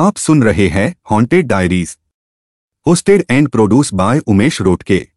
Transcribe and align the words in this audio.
आप 0.00 0.16
सुन 0.16 0.42
रहे 0.42 0.68
हैं 0.68 0.94
haunted 1.10 1.46
diaries 1.46 1.96
hosted 2.86 3.24
and 3.30 3.48
produce 3.48 3.92
by 3.94 4.18
Umesh 4.18 4.60
Rotke. 4.60 5.08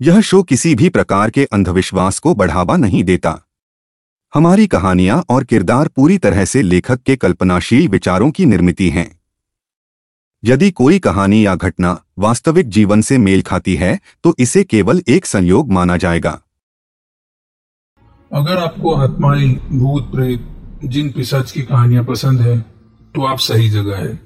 यह 0.00 0.20
शो 0.20 0.42
किसी 0.42 0.74
भी 0.74 0.88
प्रकार 0.88 1.30
के 1.30 1.44
अंधविश्वास 1.44 2.18
को 2.18 2.34
बढ़ावा 2.34 2.76
नहीं 2.76 3.04
देता। 3.04 3.46
हमारी 4.34 4.66
कहानियाँ 4.66 5.24
और 5.30 5.44
किरदार 5.44 5.88
पूरी 5.88 6.18
तरह 6.18 6.44
से 6.44 6.62
लेखक 6.62 7.02
के 7.02 7.16
कल्पनाशील 7.16 7.88
विचारों 7.88 8.30
की 8.30 8.46
निर्मित 8.46 8.80
हैं। 8.80 9.20
यदि 10.44 10.70
कोई 10.70 10.98
कहानी 10.98 11.46
या 11.46 11.54
घटना 11.54 12.00
वास्तविक 12.18 12.68
जीवन 12.68 13.02
से 13.02 13.18
मेल 13.18 13.42
खाती 13.42 13.76
है 13.76 13.98
तो 14.24 14.34
इसे 14.38 14.64
केवल 14.64 15.02
एक 15.08 15.26
संयोग 15.26 15.72
माना 15.72 15.96
जाएगा। 15.96 16.40
अगर 18.32 18.58
आपको 18.58 18.94
आत्माएँ 18.94 19.48
भूत 19.72 20.12
प्रेत, 20.12 20.46
जिन 20.84 21.12
पिशाच 21.12 21.50
की 21.52 21.62
कहानियाँ 21.62 22.04
पसंद 22.04 22.40
है 22.40 22.73
तो 23.14 23.24
आप 23.24 23.38
सही 23.38 23.68
जगह 23.68 23.96
है। 23.96 24.20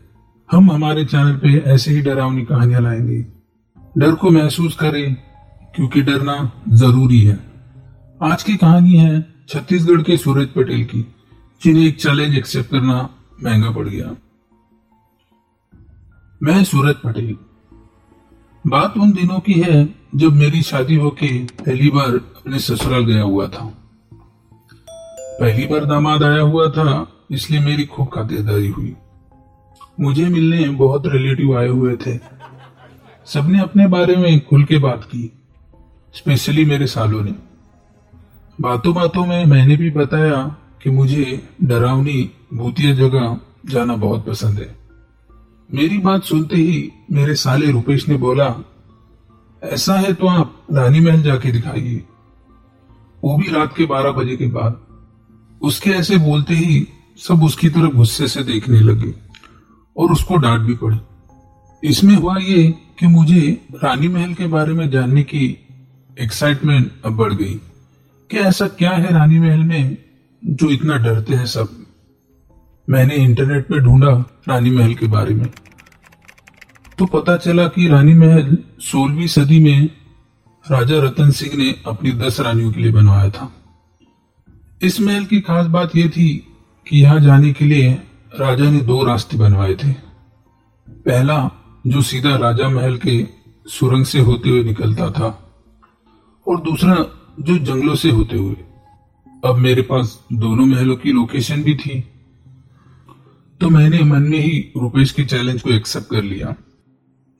हम 0.52 0.71
हमारे 0.71 1.04
चैनल 1.04 1.36
पे 1.36 1.58
ऐसे 1.58 1.90
ही 1.90 2.00
डरावनी 2.00 2.44
कहानियाँ 2.44 2.81
लाएँगे। 2.81 3.26
डर 3.99 4.14
को 4.14 4.31
महसूस 4.31 4.76
करें, 4.76 5.14
क्योंकि 5.75 6.03
डरना 6.03 6.53
ज़रूरी 6.68 7.21
है। 7.21 7.40
आज 8.22 8.43
की 8.43 8.57
कहानी 8.57 8.96
है 8.96 9.35
छत्तीसगढ़ 9.48 10.03
के 10.03 10.17
सूरज 10.17 10.48
पटेल 10.48 10.85
की, 10.85 11.14
जिन्हें 11.62 11.85
एक 11.85 12.00
चैलेंज 12.00 12.39
एक्सेप्ट 12.39 12.71
करना 12.71 13.11
महँगा 13.43 13.71
पड़ 13.71 13.89
गया। 13.89 14.17
मैं 16.43 16.64
सूरज 16.64 16.95
पटेल। 16.95 17.36
बात 18.67 18.95
उन 18.96 19.12
दिनों 19.12 19.40
की 19.40 19.53
है 19.53 19.95
जब 20.14 20.32
मेरी 20.32 20.62
शादी 20.62 20.95
होके 20.95 21.45
पहली 21.45 21.90
बार 21.90 22.11
अपने 22.14 22.59
ससुराल 22.59 23.04
गया 23.04 23.23
हुआ 23.23 23.48
था। 23.48 23.75
पहली 25.40 25.67
बार 25.67 25.84
दामाद 25.84 26.23
आया 26.23 26.40
हुआ 26.40 26.70
था 26.70 27.14
इसलिए 27.31 27.61
मेरी 27.61 27.85
खूब 27.85 28.07
खातिरदारी 28.07 28.68
हुई। 28.68 28.95
मुझे 30.00 30.29
मिलने 30.29 30.68
बहुत 30.68 31.03
रिलेटिव 31.07 31.59
आए 31.59 31.68
हुए 31.68 31.96
थे। 31.96 32.19
सबने 33.27 33.61
अपने 33.61 33.87
बारे 33.87 34.17
में 34.17 34.41
खुल 34.41 34.65
के 34.65 34.79
बात 34.79 35.05
की 35.05 35.33
स्पेशली 36.15 36.65
मेरे 36.65 36.87
सालों 36.87 37.23
ने। 37.25 37.35
बातों 38.61 38.95
बातों 38.95 39.27
में 39.27 39.45
मैंने 39.45 39.77
भी 39.77 39.91
बताया 39.91 40.43
कि 40.83 40.91
मुझे 40.91 41.48
डरावनी 41.65 42.31
भूतिया 42.55 42.95
जगह 42.95 43.39
जाना 43.67 43.97
बहुत 43.97 44.27
पसंद 44.27 44.59
है। 44.59 44.75
मेरी 45.70 45.98
बात 45.98 46.25
सुनते 46.25 46.57
ही 46.57 46.91
मेरे 47.13 47.35
साले 47.35 47.70
रुपेश 47.70 48.09
ने 48.09 48.17
बोला, 48.17 48.55
ऐसा 49.63 49.95
है 49.95 50.13
तो 50.13 50.27
आप 50.27 50.67
रानी 50.73 51.01
महल 51.01 51.23
जाके 51.23 51.53
दिखाइए। 51.53 52.05
वो 53.25 53.37
भी 53.37 53.51
रात 53.51 53.75
के 53.77 53.87
बारह 53.87 54.13
बजे 54.13 54.37
के 54.37 54.47
बाद। 54.47 54.81
उसके 55.63 55.91
ऐसे 55.91 56.17
बोलते 56.17 56.55
ही 56.55 56.87
सब 57.19 57.42
उसकी 57.42 57.69
तरफ़ 57.69 57.92
गुस्से 57.92 58.28
से 58.28 58.42
देखने 58.44 58.80
लगे 58.80 59.14
और 59.97 60.12
उसको 60.12 60.36
डांट 60.36 60.61
भी 60.61 60.74
पड़ी। 60.74 60.98
इसमें 61.88 62.14
हुआ 62.14 62.36
ये 62.36 62.74
कि 62.98 63.06
मुझे 63.06 63.66
रानी 63.74 64.08
महल 64.08 64.34
के 64.34 64.47
बारे 64.47 64.72
में 64.72 64.91
जानने 64.91 65.22
की 65.22 65.66
एक्साइटमेंट 66.20 66.92
अब 67.05 67.16
बढ़ 67.16 67.33
गई 67.33 67.55
कि 68.30 68.36
ऐसा 68.36 68.69
क्या 68.69 68.91
है 68.91 69.12
रानी 69.12 69.39
महल 69.39 69.58
में 69.58 69.98
जो 70.44 70.70
इतना 70.70 70.96
डरते 70.96 71.34
हैं 71.34 71.46
सब। 71.46 71.86
मैंने 72.91 73.14
इंटरनेट 73.14 73.64
पे 73.64 73.78
ढूंढा 73.78 74.41
रानी 74.48 74.70
महल 74.70 74.94
के 74.94 75.06
बारे 75.06 75.34
में। 75.34 75.46
तो 76.98 77.06
पता 77.06 77.36
चला 77.36 77.69
कि 77.69 77.89
रानी 77.89 78.14
महल 78.14 78.58
सोलहवीं 78.80 79.27
सदी 79.27 79.61
में 79.61 79.91
राजा 80.70 81.02
रतन 81.02 81.30
सिंह 81.30 81.55
ने 81.55 81.74
अपनी 81.86 82.12
दस 82.12 82.41
रानियों 82.41 82.72
के 82.72 82.80
लिए 82.80 82.92
बनवाया 82.92 83.30
था। 83.30 83.52
इस 84.83 85.00
महल 85.00 85.24
की 85.24 85.41
खास 85.41 85.66
बात 85.66 85.96
यह 85.96 86.08
थी 86.08 86.48
कि 86.89 87.00
यहाँ 87.03 87.20
जाने 87.20 87.53
के 87.53 87.64
लिए 87.64 87.91
राजा 88.34 88.70
ने 88.70 88.81
दो 88.81 89.03
रास्ते 89.05 89.36
बनवाए 89.36 89.75
थे। 89.75 89.92
पहला, 90.89 91.50
जो 91.86 92.03
सीधा 92.03 92.36
राजा 92.36 92.69
महल 92.69 92.97
के 92.97 93.27
सुरंग 93.67 94.05
से 94.05 94.20
होते 94.20 94.50
हुए 94.50 94.62
निकलता 94.64 95.11
था, 95.11 95.28
और 96.47 96.61
दूसरा, 96.61 96.95
जो 97.41 97.58
जंगलों 97.58 97.95
से 97.95 98.11
होते 98.11 98.36
हुए। 98.36 98.57
अब 99.45 99.57
मेरे 99.57 99.83
पास 99.83 100.18
दोनों 100.33 100.67
महलों 100.67 100.96
की 100.96 101.13
लोकेशन 101.13 101.63
भी 101.63 101.74
थी 101.74 102.01
तो 103.61 103.68
मैंने 103.70 104.02
मन 104.02 104.23
में 104.23 104.39
ही 104.39 104.58
रुपेश 104.77 105.13
के 105.13 105.24
चैलेंज 105.24 105.63
को 105.63 105.70
एक्सेप्ट 105.70 106.07
कर 106.11 106.23
लिया। 106.23 106.55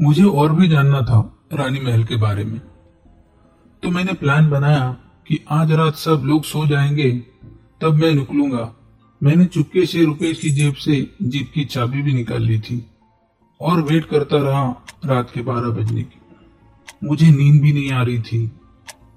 मुझे 0.00 0.25
और 0.25 0.53
भी 0.53 0.69
जानना 0.69 1.00
था 1.00 1.19
रानी 1.53 1.81
महल 1.81 2.05
के 2.05 2.17
बारे 2.17 2.44
में। 2.44 2.59
तो 3.83 3.91
मैंने 3.91 4.12
प्लान 4.12 4.50
बनाया 4.50 4.89
कि 5.28 5.39
आज 5.50 5.73
रात 5.73 5.94
सब 5.94 6.23
लोग 6.25 6.44
सो 6.44 6.67
जाएँगे, 6.67 7.11
तब 7.81 7.94
मैं 7.94 8.15
निकलूँगा। 8.15 8.73
मैंने 9.21 9.45
चुपके 9.45 9.84
से 9.87 10.05
रुपेश 10.05 10.41
की 10.41 10.51
जेब 10.51 10.75
से 10.75 10.97
जीप 11.23 11.51
की 11.55 11.65
चाबी 11.65 12.03
भी 12.03 12.12
निकाल 12.12 12.43
ली 12.43 12.59
थी 12.59 12.87
और 13.61 13.81
वेट 13.83 14.05
करता 14.05 14.37
रहा 14.37 14.84
रात 15.05 15.31
के 15.31 15.43
बारह 15.43 15.69
बजने 15.69 16.03
की। 16.03 16.21
मुझे 17.05 17.31
नींद 17.31 17.62
भी 17.62 17.73
नहीं 17.73 17.91
आ 17.93 18.03
रही 18.03 18.19
थी। 18.21 18.51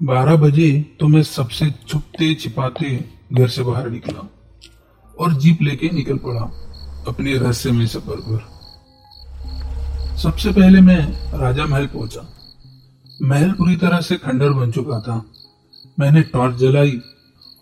बारह 0.04 0.36
बजे 0.36 0.70
तो 1.00 1.08
मैं 1.08 1.24
सबसे 1.24 1.70
छुपते 1.88 2.34
छिपाते 2.36 3.06
घर 3.34 3.48
से 3.48 3.64
बाहर 3.64 3.90
निकला 3.90 4.28
और 5.20 5.34
जीप 5.34 5.62
लेके 5.62 5.90
निकल 5.90 6.18
पड़ा 6.18 6.42
अपने 7.08 7.34
रहस्य 7.34 7.72
में 7.72 7.86
सफ़र 7.88 8.22
पर। 8.22 8.50
सबसे 10.18 10.52
पहले 10.52 10.82
मैं 10.82 11.00
राजा 11.40 11.66
महल 11.66 11.86
पहुँचा। 11.86 12.28
महल 13.22 13.52
पूरी 13.52 13.76
तरह 13.76 14.02
से 14.02 14.16
खंडर 14.16 14.50
बन 14.50 14.72
चुका 14.72 15.00
था। 15.00 15.24
मैंने 16.00 16.22
टॉर्च 16.22 16.56
जलाई 16.56 17.00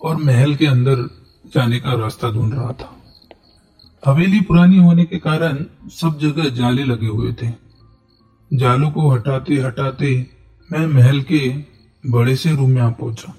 और 0.02 0.16
महल 0.16 0.56
के 0.56 0.66
अंदर 0.66 1.08
जाने 1.54 1.80
का 1.80 1.94
रास्ता 1.94 2.32
ढूंढ 2.32 2.54
रहा 2.54 2.72
था। 2.74 2.96
हवेली 4.04 4.42
पुरानी 4.42 4.78
होने 4.78 5.06
के 5.06 5.18
कारण 5.18 5.66
सब 5.90 6.18
जगह 6.20 6.50
जाले 6.50 6.84
लगे 6.84 7.08
हुए 7.08 7.34
थे। 7.34 7.52
जालों 8.52 8.92
को 8.92 9.10
हटाते 9.10 9.56
हटाते 9.56 10.12
मैं 10.72 10.86
महल 10.88 11.22
के 11.22 11.40
बड़े 12.04 12.36
से 12.36 12.56
रूम 12.56 12.70
में 12.70 12.82
आ 12.82 12.90
पहुँचा। 12.90 13.34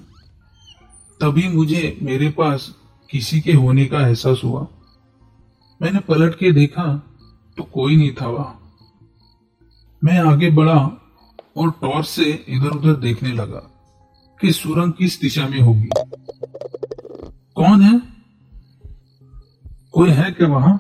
तभी 1.21 1.49
मुझे 1.49 1.99
मेरे 2.03 2.29
पास 2.29 2.75
किसी 3.11 3.41
के 3.41 3.53
होने 3.53 3.85
का 3.87 4.07
एहसास 4.07 4.41
हुआ। 4.45 4.67
मैंने 5.83 5.99
पलट 5.99 6.35
के 6.35 6.53
देखा 6.53 6.85
तो 7.57 7.63
कोई 7.65 7.97
नहीं 7.97 8.13
था 8.13 8.29
वहाँ। 8.29 8.73
मैं 10.05 10.19
आगे 10.19 10.51
बढ़ा 10.51 10.79
और 11.57 11.71
टॉर्च 11.71 12.07
से 12.07 12.45
इधर 12.49 12.69
उधर 12.69 12.95
देखने 12.95 13.33
लगा 13.33 13.67
कि 14.41 14.53
सुरंग 14.53 14.93
किस 14.93 15.21
दिशा 15.21 15.49
में 15.49 15.61
होगी। 15.61 15.89
कौन 17.61 17.83
है? 17.83 18.01
कोई 19.95 20.11
है 20.11 20.31
क्या 20.31 20.47
वहाँ? 20.49 20.77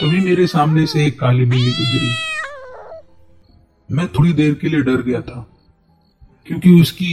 तभी 0.00 0.20
मेरे 0.20 0.46
सामने 0.46 0.86
से 0.86 1.04
एक 1.06 1.18
काली 1.20 1.44
बिल्ली 1.44 1.70
गुजरी। 1.70 2.12
मैं 3.88 4.06
थोड़ी 4.08 4.32
देर 4.32 4.54
के 4.54 4.68
लिए 4.68 4.80
डर 4.80 5.02
गया 5.02 5.20
था, 5.20 5.40
क्योंकि 6.46 6.70
उसकी 6.82 7.10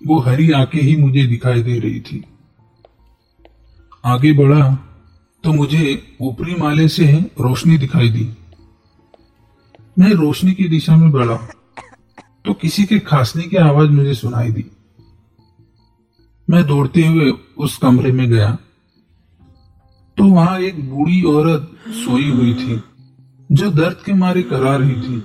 वो 0.00 0.18
हरी 0.18 0.50
आँखें 0.52 0.80
ही 0.80 0.96
मुझे 0.96 1.26
दिखाई 1.26 1.62
दे 1.62 1.78
रही 1.78 2.00
थी। 2.00 2.24
आगे 4.04 4.32
बढ़ा 4.32 4.74
तो 5.44 5.52
मुझे 5.52 6.16
ऊपरी 6.20 6.54
माले 6.54 6.88
से 6.88 7.06
रोशनी 7.40 7.78
दिखाई 7.78 8.08
दी। 8.08 8.28
मैं 9.98 10.10
रोशनी 10.14 10.52
की 10.52 10.68
दिशा 10.68 10.96
में 10.96 11.10
बढ़ा 11.10 11.36
तो 12.44 12.52
किसी 12.52 12.84
के 12.84 12.98
खांसने 12.98 13.42
की 13.42 13.56
आवाज़ 13.56 13.90
मुझे 13.90 14.14
सुनाई 14.14 14.50
दी। 14.50 14.64
मैं 16.50 16.64
दौड़ते 16.66 17.06
हुए 17.06 17.32
उस 17.58 17.76
कमरे 17.78 18.12
में 18.12 18.28
गया। 18.30 18.50
तो 20.18 20.24
वहाँ 20.24 20.58
एक 20.60 20.88
बूढ़ी 20.90 21.22
औरत 21.22 21.70
सोई 21.88 22.30
हुई 22.30 22.54
थी, 22.54 22.80
जो 23.52 23.70
दर्द 23.70 23.96
के 24.06 24.12
मारे 24.12 24.42
करा 24.42 24.76
रही 24.76 24.92
थी। 24.92 25.16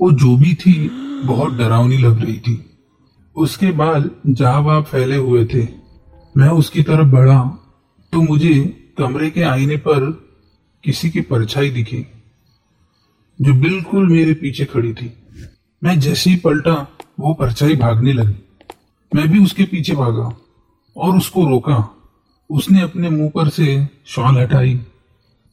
वो 0.00 0.10
जो 0.12 0.36
भी 0.36 0.54
थी, 0.54 0.74
बहुत 1.24 1.54
डरावनी 1.54 1.98
लग 1.98 2.24
रही 2.24 2.38
थी। 2.38 2.64
उसके 3.36 3.70
बाल 3.72 4.10
जहाँ 4.26 4.82
फैले 4.82 5.16
हुए 5.16 5.44
थे। 5.46 5.66
मैं 6.36 6.48
उसकी 6.48 6.82
तरफ़ 6.82 7.06
बढ़ा 7.06 7.40
तो 8.12 8.20
मुझे 8.22 8.54
कमरे 8.98 9.30
के 9.30 9.42
आईने 9.42 9.76
पर 9.76 10.10
किसी 10.84 11.10
की 11.10 11.20
परछाई 11.20 11.70
दिखी, 11.70 12.06
जो 13.40 13.54
बिल्कुल 13.54 14.08
मेरे 14.08 14.34
पीछे 14.34 14.64
खड़ी 14.64 14.92
थी। 14.94 15.12
मैं 15.84 15.98
जैसे 16.00 16.30
ही 16.30 16.36
पलटा, 16.36 16.86
वो 17.20 17.34
परछाई 17.34 17.76
भागने 17.76 18.12
लगी। 18.12 18.34
मैं 19.14 19.28
भी 19.28 19.44
उसके 19.44 19.64
पीछे 19.64 19.94
भागा। 19.94 20.28
और 20.96 21.16
उसको 21.16 21.44
रोका। 21.48 21.78
उसने 22.50 22.80
अपने 22.80 23.10
मुँह 23.10 23.30
पर 23.30 23.48
से 23.48 23.88
शॉल 24.06 24.38
हटाई। 24.38 24.74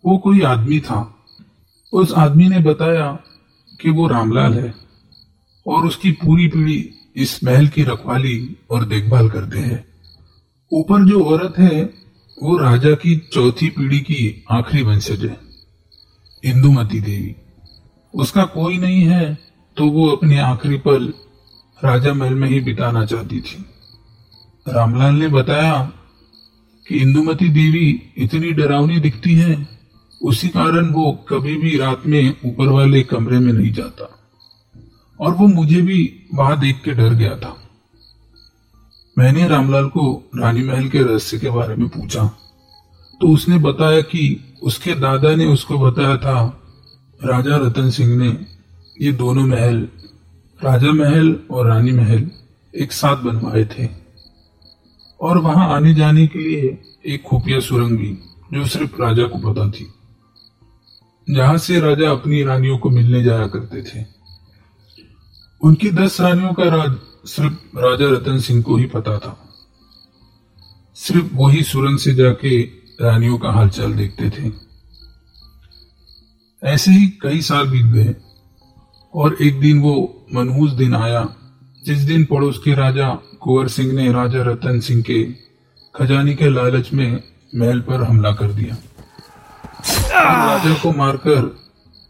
वो 0.04 0.18
कोई 0.18 0.42
आदमी 0.44 0.80
था। 0.80 1.00
उस 1.94 2.14
आदमी 2.14 2.48
ने 2.48 2.60
बताया 2.60 3.12
कि 3.82 3.90
वो 3.90 4.08
रामलाल 4.08 4.54
है 4.54 4.74
और 5.66 5.86
उसकी 5.86 6.12
पूरी 6.12 6.48
पीढ़ी 6.48 6.90
इस 7.16 7.44
महल 7.44 7.68
की 7.68 7.84
रखवाली 7.84 8.56
और 8.72 8.86
देखभाल 8.86 9.30
करते 9.30 9.60
हैं। 9.60 9.84
ऊपर 10.72 11.06
जो 11.06 11.24
औरत 11.24 11.58
है, 11.58 11.82
वो 12.38 12.58
राजा 12.58 12.94
की 12.94 13.16
चौथी 13.34 13.70
पीढ़ी 13.70 14.00
की 14.00 14.46
आखिरी 14.52 14.84
वंशज 14.84 15.24
है, 15.26 15.38
इंदुमती 16.44 17.00
देवी। 17.00 17.36
उसका 18.14 18.44
कोई 18.46 18.78
नहीं 18.78 19.04
है 19.04 19.38
तो 19.78 19.88
वो 19.88 20.08
अपने 20.10 20.40
आखिरी 20.40 20.78
पल 20.78 21.14
राजा 21.80 22.14
महल 22.14 22.34
में 22.34 22.48
ही 22.50 22.60
बिताना 22.60 23.06
चाहती 23.06 23.42
थी। 23.42 23.66
रामलाल 24.68 25.16
ने 25.16 25.28
बताया 25.28 25.80
कि 26.86 26.98
इंदुमती 26.98 27.48
देवी 27.50 27.88
इतनी 28.18 28.52
डरावनी 28.52 29.00
दिखती 29.00 29.34
है, 29.34 29.68
उसी 30.22 30.48
कारण 30.50 30.90
वो 30.90 31.12
कभी 31.30 31.56
भी 31.56 31.78
रात 31.78 32.04
में 32.06 32.36
ऊपर 32.46 32.68
वाले 32.68 33.02
कमरे 33.04 33.40
में 33.40 33.52
नहीं 33.54 33.72
जाता। 33.74 34.14
और 35.20 35.34
वो 35.34 35.48
मुझे 35.48 35.82
भी 35.82 36.00
वहाँ 36.34 36.60
देख 36.60 36.82
के 36.86 36.92
डर 36.92 37.14
गया 37.14 37.36
था। 37.38 37.56
मैंने 39.18 39.48
रामलाल 39.48 39.88
को 39.88 40.04
रानी 40.36 40.64
महल 40.64 40.88
के 40.90 41.04
रहस्य 41.04 41.40
के 41.40 41.50
बारे 41.50 41.76
में 41.76 41.88
पूछा 41.90 42.24
तो 43.22 43.28
उसने 43.28 43.58
बताया 43.58 44.02
कि 44.02 44.24
उसके 44.64 44.94
दादा 44.96 45.36
ने 45.36 45.46
उसको 45.46 45.78
बताया 45.80 46.18
था, 46.18 46.62
राजा 47.22 47.58
रतन 47.58 47.90
सिंह 47.90 48.16
ने 48.18 48.30
ये 49.02 49.12
दोनों 49.12 49.46
महल, 49.48 49.88
राजा 50.62 50.92
महल 50.92 51.40
और 51.52 51.68
रानी 51.68 51.92
महल 51.92 52.30
एक 52.74 52.92
साथ 52.92 53.24
बनवाए 53.24 53.64
थे। 53.74 54.07
और 55.22 55.38
वहाँ 55.38 55.76
आने 55.76 55.94
जाने 55.94 56.28
के 56.28 56.40
लिए 56.40 56.82
एक 57.06 57.24
खुफिया 57.24 57.60
सुरंग 57.60 57.98
भी 57.98 58.18
जो 58.54 58.68
सिर्फ़ 58.68 59.02
राजा 59.02 59.24
को 59.24 59.54
पता 59.54 59.70
थी। 59.70 59.94
जहाँ 61.30 61.58
से 61.58 61.80
राजा 61.80 62.12
अपनी 62.12 62.44
रानियों 62.44 62.78
को 62.78 62.90
मिलने 62.90 63.24
जाया 63.24 63.48
करते 63.48 63.82
थे। 63.84 64.06
उनकी 65.62 65.92
दस 65.92 66.22
रानियों 66.22 66.54
का 66.54 66.64
राज 66.64 66.98
सिर्फ़ 67.26 67.54
राजा 67.78 68.16
रतन 68.16 68.40
सिंह 68.40 68.64
को 68.64 68.76
ही 68.76 68.86
पता 68.86 69.18
था। 69.18 69.50
सिर्फ़ 70.96 71.26
वही 71.34 71.64
सुरंग 71.64 72.00
से 72.00 72.16
जाके 72.16 72.62
रानियों 73.02 73.38
का 73.38 73.50
हालचाल 73.50 73.94
देखते 73.94 74.30
थे। 74.30 74.52
ऐसे 76.64 76.92
ही 76.92 77.08
कई 77.08 77.42
साल 77.42 77.68
बीत 77.68 77.86
गए, 77.86 78.16
और 79.16 79.38
एक 79.42 79.60
दिन 79.60 79.80
वो 79.80 80.26
मनहूस 80.34 80.72
दिन 80.72 80.96
आया 80.96 81.37
जिस 81.88 81.98
दिन 81.98 82.26
पड़ोस 82.26 82.58
के 82.58 82.74
राजा 82.74 83.10
कुंवर 83.42 83.68
सिंह 83.68 83.94
ने 83.94 84.12
राजा 84.14 84.42
रतन 84.44 84.80
सिंह 84.80 85.02
के 85.02 85.24
खजाने 85.96 86.34
के 86.34 86.50
लालच 86.50 86.94
में 86.94 87.24
महल 87.56 87.80
पर 87.80 88.04
हमला 88.04 88.32
कर 88.32 88.48
दिया। 88.48 88.76
राजा 90.48 90.74
को 90.74 90.92
मारकर 90.92 91.58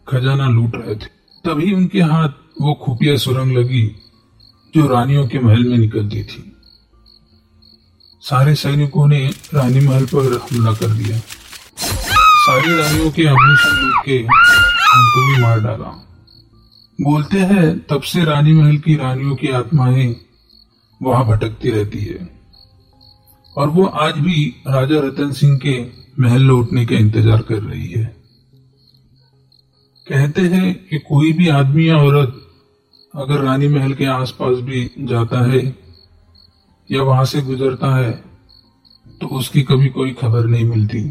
खजाना 0.08 0.48
लूट 0.48 0.72
रहे 0.74 0.94
थे। 0.94 1.06
तभी 1.44 1.72
उनके 1.72 2.00
हाथ 2.00 2.28
वो 2.60 2.74
खुफिया 2.74 3.16
सुरंग 3.16 3.58
लगी 3.58 3.96
जो 4.76 4.86
रानियों 4.88 5.28
के 5.28 5.38
महल 5.38 5.64
में 5.64 5.78
निकलती 5.78 6.22
थी। 6.22 6.56
सारे 8.20 8.54
सैनिकों 8.54 9.06
ने 9.06 9.30
रानी 9.54 9.80
महल 9.80 10.04
पर 10.04 10.46
हमला 10.52 10.72
कर 10.72 10.88
दिया। 10.88 11.18
सारी 11.78 12.76
रानियों 12.76 13.10
के 13.10 13.26
आभूषण 13.26 13.76
लूट 13.76 14.04
के 14.04 14.18
उनको 14.22 15.26
भी 15.26 15.42
मार 15.42 15.60
डाला। 15.60 16.07
बोलते 16.98 17.38
हैं, 17.38 17.78
तब 17.86 18.02
से 18.02 18.24
रानी 18.24 18.52
महल 18.52 18.78
की 18.78 18.94
रानियों 18.96 19.34
की 19.36 19.48
आत्माएँ 19.48 20.14
वहाँ 21.00 21.24
भटकती 21.26 21.70
रहती 21.70 21.98
है। 21.98 22.28
और 23.56 23.68
वो 23.68 23.84
आज 23.84 24.18
भी 24.18 24.46
राजा 24.66 25.00
रतन 25.00 25.32
सिंह 25.32 25.58
के 25.58 25.78
महल 26.22 26.42
लौटने 26.42 26.84
का 26.86 26.96
इंतज़ार 26.96 27.42
कर 27.42 27.62
रही 27.62 27.88
है। 27.88 28.04
कहते 30.06 30.42
हैं 30.42 30.74
कि 30.86 30.98
कोई 30.98 31.32
भी 31.32 31.48
आदमी 31.48 31.88
या 31.88 31.96
औरत 31.96 32.40
अगर 33.14 33.40
रानी 33.40 33.68
महल 33.68 33.92
के 33.94 34.04
आसपास 34.06 34.58
भी 34.60 34.84
जाता 35.00 35.44
है 35.50 35.62
या 36.90 37.02
वहाँ 37.02 37.24
से 37.24 37.42
गुजरता 37.42 37.94
है 37.96 38.10
तो 39.20 39.26
उसकी 39.38 39.62
कभी 39.62 39.88
कोई 39.88 40.12
खबर 40.12 40.46
नहीं 40.46 40.64
मिलती 40.64 41.02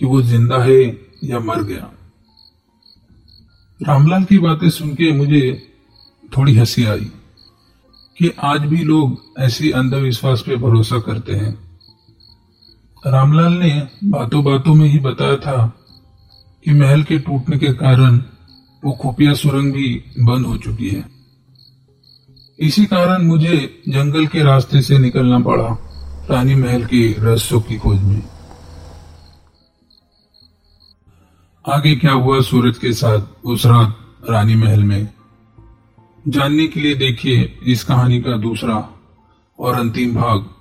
कि 0.00 0.06
वो 0.06 0.22
ज़िंदा 0.22 0.62
है 0.62 0.82
या 1.24 1.38
मर 1.40 1.62
गया। 1.62 1.90
रामलाल 3.80 4.24
की 4.24 4.38
बातें 4.38 4.70
सुन 4.70 4.94
के 4.94 5.12
मुझे 5.12 5.68
थोड़ी 6.36 6.54
हँसी 6.56 6.84
आई 6.84 7.10
कि 8.18 8.30
आज 8.42 8.60
भी 8.60 8.84
लोग 8.84 9.22
ऐसी 9.38 9.70
अंधविश्वास 9.70 10.42
पे 10.46 10.56
भरोसा 10.56 10.98
करते 10.98 11.32
हैं। 11.32 11.52
रामलाल 13.06 13.52
ने 13.52 13.70
बातों 14.04 14.44
बातों 14.44 14.74
में 14.74 14.86
ही 14.88 14.98
बताया 14.98 15.36
था 15.36 15.56
कि 16.64 16.72
महल 16.72 17.02
के 17.02 17.18
टूटने 17.18 17.58
के 17.58 17.72
कारण 17.72 18.18
वो 18.84 18.92
खुफिया 18.92 19.34
सुरंग 19.34 19.72
भी 19.72 20.04
बंद 20.20 20.46
हो 20.46 20.56
चुकी 20.56 20.88
है। 20.88 21.04
इसी 22.58 22.84
कारण 22.86 23.26
मुझे 23.26 23.82
जंगल 23.88 24.26
के 24.26 24.42
रास्ते 24.42 24.82
से 24.82 24.98
निकलना 24.98 25.38
पड़ा, 25.38 25.68
रानी 26.30 26.54
महल 26.54 26.84
के 26.84 27.12
रहस्यों 27.18 27.60
की 27.60 27.78
खोज 27.78 28.02
में। 28.02 28.22
आगे 31.68 31.96
क्या 31.96 32.12
हुआ 32.12 32.40
सूरज 32.40 32.78
के 32.78 32.92
साथ 32.92 33.20
उस 33.44 33.66
रात 33.66 33.98
रानी 34.30 34.54
महल 34.54 34.84
में? 34.84 35.08
जानने 36.28 36.66
के 36.66 36.80
लिए 36.80 36.94
देखिए 36.94 37.58
इस 37.62 37.84
कहानी 37.84 38.20
का 38.20 38.36
दूसरा 38.36 38.88
और 39.58 39.74
अंतिम 39.74 40.14
भाग। 40.14 40.51